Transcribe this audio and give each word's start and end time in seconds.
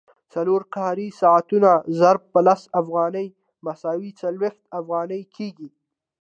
څلور 0.33 0.61
کاري 0.75 1.07
ساعتونه 1.21 1.71
ضرب 1.99 2.21
په 2.33 2.39
لس 2.47 2.61
افغانۍ 2.81 3.27
مساوي 3.65 4.11
څلوېښت 4.21 4.61
افغانۍ 4.79 5.21
کېږي 5.35 5.69